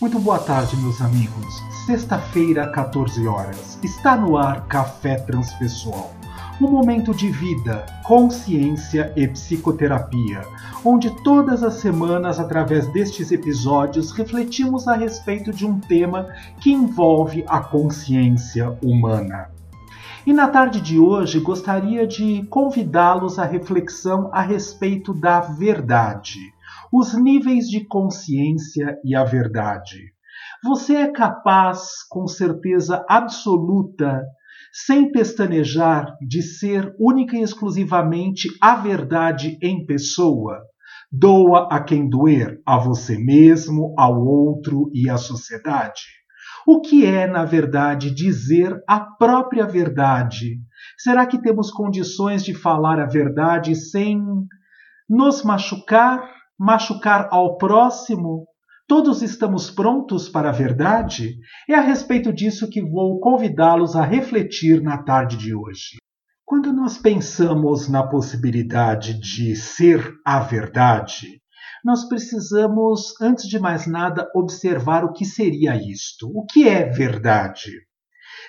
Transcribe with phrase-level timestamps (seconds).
[0.00, 1.62] Muito boa tarde, meus amigos.
[1.84, 3.78] Sexta-feira, 14 horas.
[3.82, 6.14] Está no ar Café Transpessoal.
[6.58, 10.40] Um momento de vida, consciência e psicoterapia,
[10.82, 16.28] onde todas as semanas, através destes episódios, refletimos a respeito de um tema
[16.62, 19.50] que envolve a consciência humana.
[20.26, 26.54] E na tarde de hoje gostaria de convidá-los à reflexão a respeito da verdade
[26.92, 30.12] os níveis de consciência e a verdade.
[30.64, 34.22] Você é capaz, com certeza absoluta,
[34.72, 40.60] sem pestanejar, de ser única e exclusivamente a verdade em pessoa?
[41.10, 46.02] Doa a quem doer, a você mesmo, ao outro e à sociedade.
[46.66, 50.60] O que é, na verdade, dizer a própria verdade?
[50.98, 54.22] Será que temos condições de falar a verdade sem
[55.08, 58.46] nos machucar, machucar ao próximo?
[58.86, 61.38] Todos estamos prontos para a verdade?
[61.66, 65.96] É a respeito disso que vou convidá-los a refletir na tarde de hoje.
[66.44, 71.40] Quando nós pensamos na possibilidade de ser a verdade,
[71.82, 76.30] nós precisamos, antes de mais nada, observar o que seria isto.
[76.34, 77.70] O que é verdade?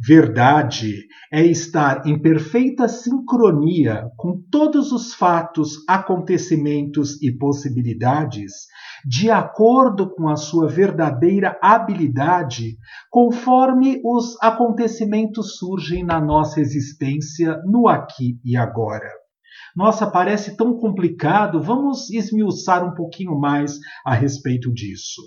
[0.00, 8.52] Verdade é estar em perfeita sincronia com todos os fatos, acontecimentos e possibilidades,
[9.04, 12.76] de acordo com a sua verdadeira habilidade,
[13.10, 19.08] conforme os acontecimentos surgem na nossa existência no aqui e agora.
[19.74, 25.22] Nossa, parece tão complicado, vamos esmiuçar um pouquinho mais a respeito disso.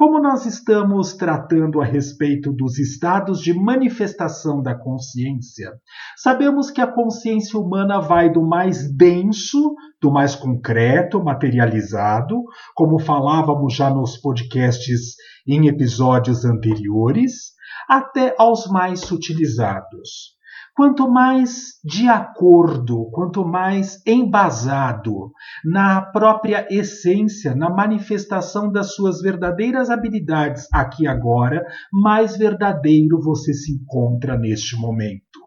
[0.00, 5.74] Como nós estamos tratando a respeito dos estados de manifestação da consciência,
[6.16, 12.42] sabemos que a consciência humana vai do mais denso, do mais concreto, materializado,
[12.74, 17.52] como falávamos já nos podcasts em episódios anteriores,
[17.86, 20.39] até aos mais sutilizados.
[20.80, 25.30] Quanto mais de acordo, quanto mais embasado
[25.62, 31.62] na própria essência, na manifestação das suas verdadeiras habilidades aqui agora,
[31.92, 35.39] mais verdadeiro você se encontra neste momento.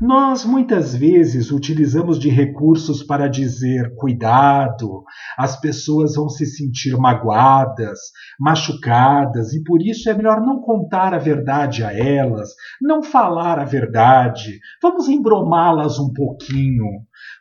[0.00, 5.02] Nós muitas vezes utilizamos de recursos para dizer cuidado,
[5.36, 7.98] as pessoas vão se sentir magoadas,
[8.38, 12.50] machucadas, e por isso é melhor não contar a verdade a elas,
[12.80, 16.86] não falar a verdade, vamos embromá-las um pouquinho.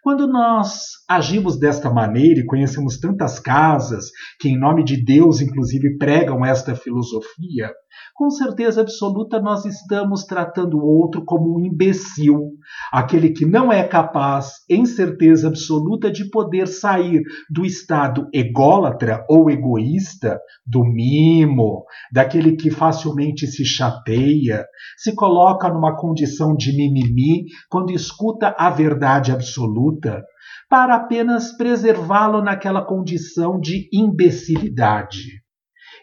[0.01, 4.05] Quando nós agimos desta maneira e conhecemos tantas casas
[4.39, 7.71] que, em nome de Deus, inclusive, pregam esta filosofia,
[8.13, 12.51] com certeza absoluta nós estamos tratando o outro como um imbecil,
[12.91, 19.49] aquele que não é capaz, em certeza absoluta, de poder sair do estado ególatra ou
[19.49, 24.65] egoísta, do mimo, daquele que facilmente se chateia,
[24.97, 30.23] se coloca numa condição de mimimi quando escuta a verdade absoluta,
[30.69, 35.46] para apenas preservá-lo naquela condição de imbecilidade.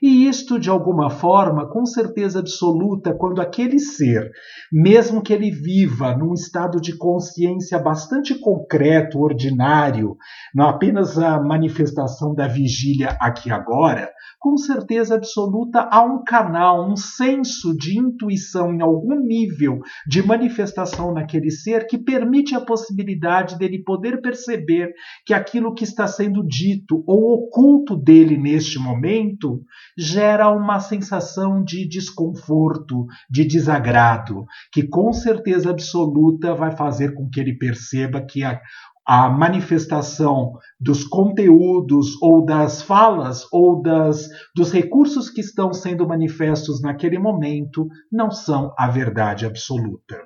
[0.07, 4.31] E isto, de alguma forma, com certeza absoluta, quando aquele ser,
[4.71, 10.15] mesmo que ele viva num estado de consciência bastante concreto, ordinário,
[10.55, 16.97] não apenas a manifestação da vigília aqui agora, com certeza absoluta há um canal, um
[16.97, 23.83] senso de intuição em algum nível de manifestação naquele ser que permite a possibilidade dele
[23.83, 24.93] poder perceber
[25.25, 29.63] que aquilo que está sendo dito ou oculto dele neste momento
[29.97, 37.41] gera uma sensação de desconforto, de desagrado, que com certeza absoluta vai fazer com que
[37.41, 38.61] ele perceba que a,
[39.07, 46.81] a manifestação dos conteúdos ou das falas ou das, dos recursos que estão sendo manifestos
[46.81, 50.17] naquele momento não são a verdade absoluta.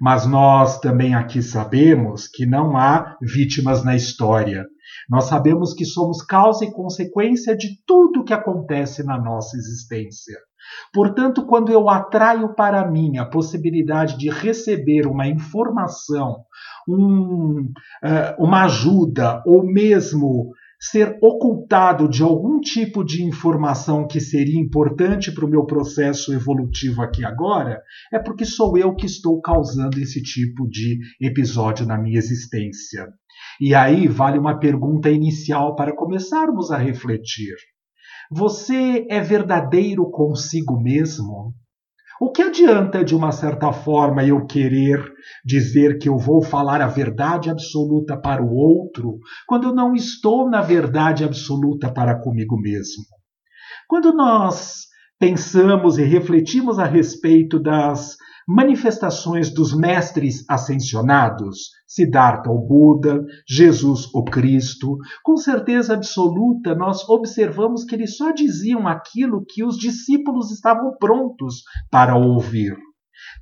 [0.00, 4.64] Mas nós também aqui sabemos que não há vítimas na história.
[5.08, 10.36] Nós sabemos que somos causa e consequência de tudo que acontece na nossa existência.
[10.92, 16.44] Portanto, quando eu atraio para mim a possibilidade de receber uma informação,
[16.88, 17.70] um,
[18.04, 25.32] uh, uma ajuda, ou mesmo ser ocultado de algum tipo de informação que seria importante
[25.32, 27.82] para o meu processo evolutivo aqui agora,
[28.12, 33.08] é porque sou eu que estou causando esse tipo de episódio na minha existência.
[33.60, 37.54] E aí vale uma pergunta inicial para começarmos a refletir.
[38.30, 41.54] Você é verdadeiro consigo mesmo?
[42.20, 45.00] O que adianta, de uma certa forma, eu querer
[45.44, 50.50] dizer que eu vou falar a verdade absoluta para o outro, quando eu não estou
[50.50, 53.04] na verdade absoluta para comigo mesmo?
[53.88, 54.86] Quando nós
[55.18, 58.16] pensamos e refletimos a respeito das
[58.48, 67.84] manifestações dos mestres ascensionados, Siddhartha o Buda, Jesus o Cristo, com certeza absoluta nós observamos
[67.84, 72.74] que eles só diziam aquilo que os discípulos estavam prontos para ouvir.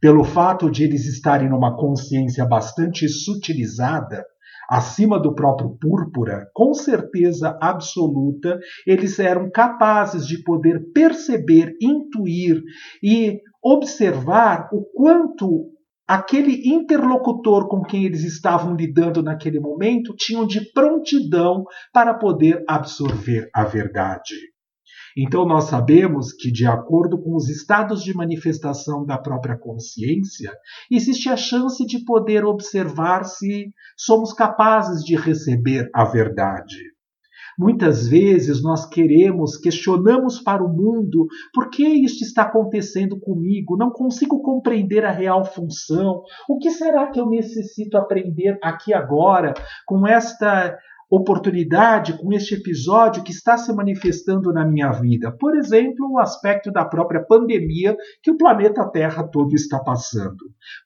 [0.01, 4.25] Pelo fato de eles estarem numa consciência bastante sutilizada,
[4.69, 12.61] acima do próprio púrpura, com certeza absoluta, eles eram capazes de poder perceber, intuir
[13.01, 15.73] e observar o quanto
[16.07, 23.51] aquele interlocutor com quem eles estavam lidando naquele momento tinham de prontidão para poder absorver
[23.53, 24.37] a verdade.
[25.19, 30.53] Então, nós sabemos que, de acordo com os estados de manifestação da própria consciência,
[30.91, 36.96] existe a chance de poder observar se somos capazes de receber a verdade.
[37.59, 43.91] Muitas vezes nós queremos, questionamos para o mundo por que isto está acontecendo comigo, não
[43.91, 49.55] consigo compreender a real função, o que será que eu necessito aprender aqui agora
[49.87, 50.77] com esta
[51.09, 55.31] oportunidade com este episódio que está se manifestando na minha vida.
[55.31, 60.37] Por exemplo, o aspecto da própria pandemia que o planeta Terra todo está passando.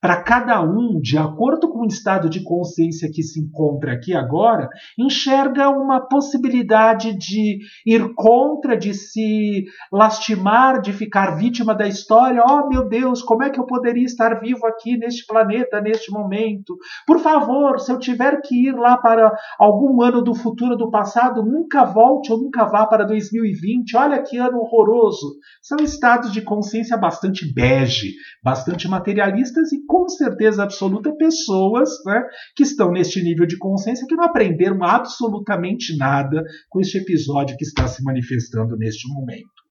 [0.01, 4.69] Para cada um, de acordo com o estado de consciência que se encontra aqui agora,
[4.99, 12.43] enxerga uma possibilidade de ir contra, de se lastimar, de ficar vítima da história.
[12.47, 16.77] Oh, meu Deus, como é que eu poderia estar vivo aqui neste planeta, neste momento?
[17.07, 20.91] Por favor, se eu tiver que ir lá para algum ano ano do futuro do
[20.91, 23.97] passado, nunca volte ou nunca vá para 2020.
[23.97, 25.37] Olha que ano horroroso.
[25.63, 32.23] São estados de consciência bastante bege, bastante materialistas e com certeza absoluta pessoas né,
[32.55, 37.65] que estão neste nível de consciência que não aprenderam absolutamente nada com este episódio que
[37.65, 39.70] está se manifestando neste momento.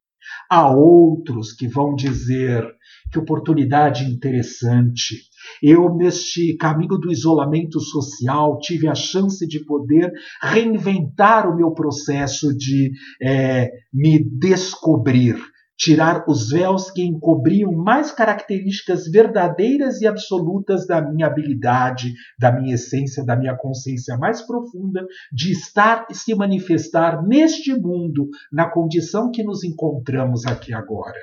[0.50, 2.66] Há outros que vão dizer
[3.12, 5.16] que oportunidade interessante.
[5.62, 10.12] Eu, neste caminho do isolamento social, tive a chance de poder
[10.42, 15.38] reinventar o meu processo de é, me descobrir,
[15.80, 22.76] tirar os véus que encobriam mais características verdadeiras e absolutas da minha habilidade, da minha
[22.76, 29.31] essência, da minha consciência mais profunda de estar e se manifestar neste mundo, na condição
[29.31, 31.18] que nos encontramos aqui agora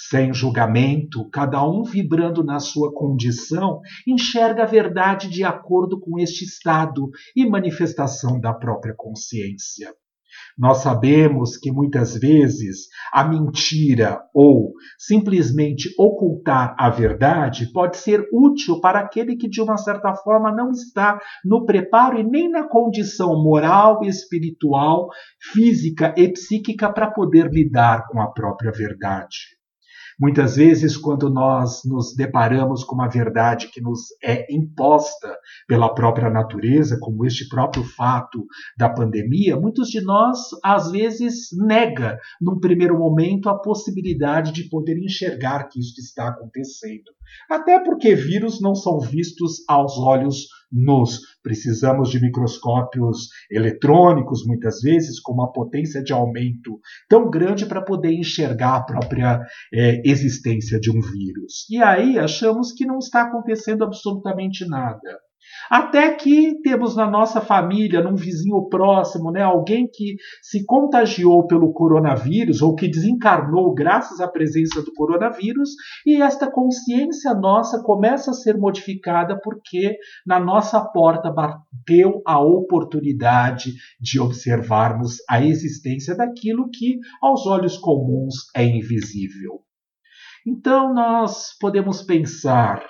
[0.00, 6.44] sem julgamento, cada um vibrando na sua condição, enxerga a verdade de acordo com este
[6.44, 9.92] estado e manifestação da própria consciência.
[10.56, 18.80] Nós sabemos que muitas vezes a mentira ou simplesmente ocultar a verdade pode ser útil
[18.80, 23.42] para aquele que, de uma certa forma, não está no preparo e nem na condição
[23.42, 25.08] moral, espiritual,
[25.52, 29.57] física e psíquica para poder lidar com a própria verdade.
[30.20, 35.38] Muitas vezes, quando nós nos deparamos com uma verdade que nos é imposta
[35.68, 38.44] pela própria natureza, como este próprio fato
[38.76, 44.98] da pandemia, muitos de nós, às vezes, nega, num primeiro momento, a possibilidade de poder
[44.98, 47.12] enxergar que isso está acontecendo.
[47.48, 51.20] Até porque vírus não são vistos aos olhos nus.
[51.42, 56.78] Precisamos de microscópios eletrônicos, muitas vezes, com uma potência de aumento
[57.08, 59.40] tão grande para poder enxergar a própria
[59.72, 61.66] é, existência de um vírus.
[61.70, 65.27] E aí achamos que não está acontecendo absolutamente nada.
[65.70, 71.72] Até que temos na nossa família, num vizinho próximo, né, alguém que se contagiou pelo
[71.72, 75.70] coronavírus ou que desencarnou graças à presença do coronavírus,
[76.06, 83.72] e esta consciência nossa começa a ser modificada porque na nossa porta bateu a oportunidade
[84.00, 89.60] de observarmos a existência daquilo que aos olhos comuns é invisível.
[90.46, 92.82] Então nós podemos pensar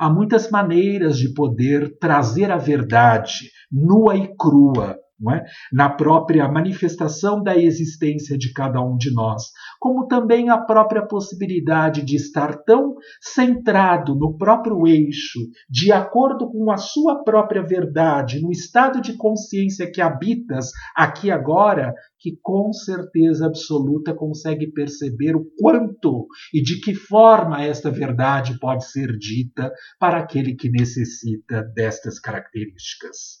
[0.00, 4.96] Há muitas maneiras de poder trazer a verdade nua e crua
[5.32, 5.44] é?
[5.72, 12.02] na própria manifestação da existência de cada um de nós, como também a própria possibilidade
[12.02, 18.50] de estar tão centrado no próprio eixo, de acordo com a sua própria verdade, no
[18.50, 26.26] estado de consciência que habitas aqui agora, que com certeza absoluta consegue perceber o quanto
[26.52, 33.40] e de que forma esta verdade pode ser dita para aquele que necessita destas características.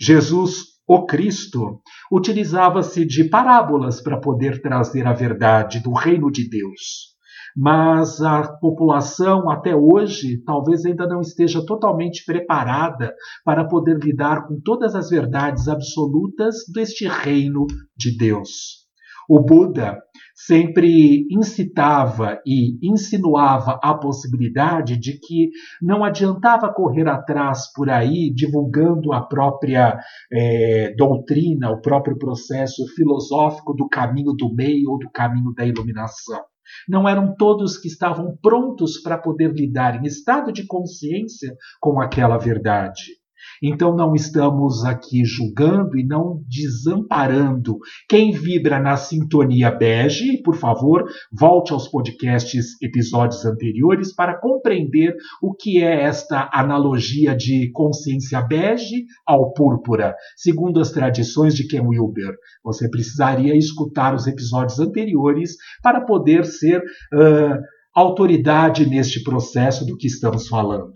[0.00, 7.14] Jesus o Cristo utilizava-se de parábolas para poder trazer a verdade do reino de Deus.
[7.54, 13.14] Mas a população até hoje talvez ainda não esteja totalmente preparada
[13.44, 17.66] para poder lidar com todas as verdades absolutas deste reino
[17.96, 18.86] de Deus.
[19.28, 19.98] O Buda
[20.46, 25.50] sempre incitava e insinuava a possibilidade de que
[25.82, 29.98] não adiantava correr atrás por aí divulgando a própria
[30.32, 36.40] é, doutrina, o próprio processo filosófico do caminho do meio ou do caminho da iluminação.
[36.88, 42.38] Não eram todos que estavam prontos para poder lidar em estado de consciência com aquela
[42.38, 43.17] verdade.
[43.62, 50.42] Então não estamos aqui julgando e não desamparando quem vibra na sintonia bege.
[50.42, 57.70] Por favor, volte aos podcasts episódios anteriores para compreender o que é esta analogia de
[57.72, 62.34] consciência bege ao púrpura, segundo as tradições de Ken Wilber.
[62.64, 67.58] Você precisaria escutar os episódios anteriores para poder ser uh,
[67.94, 70.92] autoridade neste processo do que estamos falando.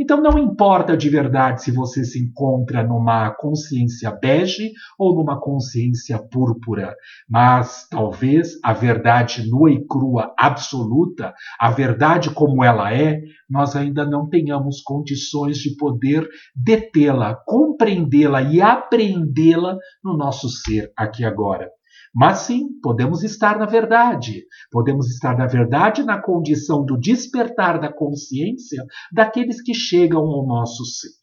[0.00, 6.18] Então não importa de verdade se você se encontra numa consciência bege ou numa consciência
[6.18, 6.94] púrpura,
[7.28, 14.06] mas talvez a verdade nua e crua absoluta, a verdade como ela é, nós ainda
[14.06, 16.26] não tenhamos condições de poder
[16.56, 21.68] detê-la, compreendê-la e apreendê-la no nosso ser aqui agora.
[22.14, 24.44] Mas sim, podemos estar na verdade.
[24.70, 30.84] Podemos estar na verdade na condição do despertar da consciência daqueles que chegam ao nosso
[30.84, 31.20] ser.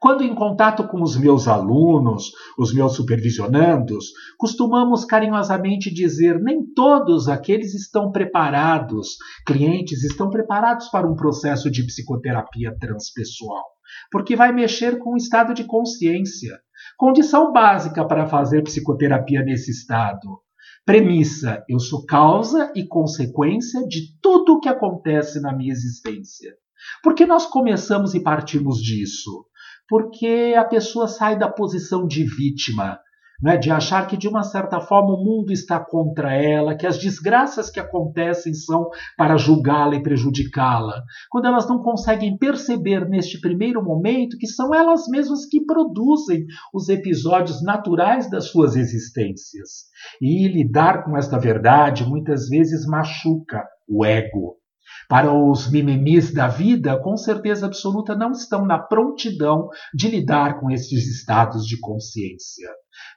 [0.00, 7.28] Quando em contato com os meus alunos, os meus supervisionandos, costumamos carinhosamente dizer: nem todos
[7.28, 13.64] aqueles estão preparados, clientes estão preparados para um processo de psicoterapia transpessoal,
[14.10, 16.56] porque vai mexer com o estado de consciência.
[16.98, 20.40] Condição básica para fazer psicoterapia nesse estado.
[20.84, 26.52] Premissa: eu sou causa e consequência de tudo o que acontece na minha existência.
[27.00, 29.46] Por que nós começamos e partimos disso?
[29.88, 32.98] Porque a pessoa sai da posição de vítima,
[33.40, 36.98] né, de achar que de uma certa forma o mundo está contra ela, que as
[36.98, 43.82] desgraças que acontecem são para julgá-la e prejudicá-la, quando elas não conseguem perceber neste primeiro
[43.82, 49.88] momento que são elas mesmas que produzem os episódios naturais das suas existências.
[50.20, 54.57] E lidar com esta verdade muitas vezes machuca o ego.
[55.08, 60.70] Para os mimimis da vida, com certeza absoluta, não estão na prontidão de lidar com
[60.70, 62.68] esses estados de consciência.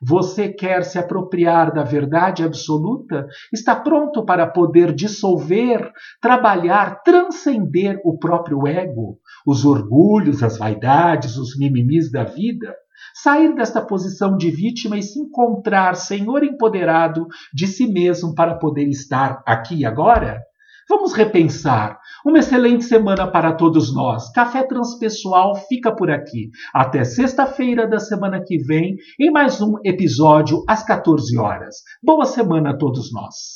[0.02, 3.28] Você quer se apropriar da verdade absoluta?
[3.52, 11.58] Está pronto para poder dissolver, trabalhar, transcender o próprio ego, os orgulhos, as vaidades, os
[11.58, 12.74] mimimis da vida?
[13.14, 18.88] Sair desta posição de vítima e se encontrar senhor empoderado de si mesmo para poder
[18.88, 20.42] estar aqui agora?
[20.92, 22.02] Vamos repensar.
[22.26, 24.30] Uma excelente semana para todos nós.
[24.34, 26.52] Café Transpessoal fica por aqui.
[26.74, 31.78] Até sexta-feira da semana que vem, em mais um episódio às 14 horas.
[32.04, 33.36] Boa semana a todos nós.